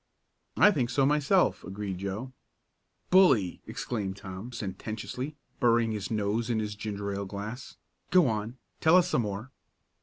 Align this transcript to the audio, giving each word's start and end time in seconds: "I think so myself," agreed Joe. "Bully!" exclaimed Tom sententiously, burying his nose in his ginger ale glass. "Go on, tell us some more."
"I 0.57 0.71
think 0.71 0.89
so 0.89 1.05
myself," 1.05 1.63
agreed 1.63 1.99
Joe. 1.99 2.33
"Bully!" 3.11 3.61
exclaimed 3.67 4.17
Tom 4.17 4.51
sententiously, 4.51 5.35
burying 5.59 5.91
his 5.91 6.09
nose 6.09 6.49
in 6.49 6.57
his 6.57 6.73
ginger 6.73 7.11
ale 7.13 7.25
glass. 7.25 7.77
"Go 8.09 8.27
on, 8.27 8.57
tell 8.79 8.95
us 8.97 9.07
some 9.09 9.21
more." 9.21 9.51